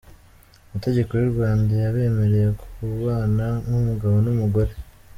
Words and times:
Amategeko 0.69 1.11
y'u 1.15 1.31
Rwanda 1.33 1.71
yabemereye 1.83 2.47
kubana 2.61 3.45
nk'umugabo 3.67 4.15
n'umugore. 4.25 4.73